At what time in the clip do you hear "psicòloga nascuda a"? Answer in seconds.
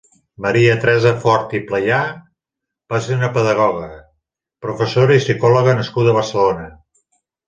5.27-6.17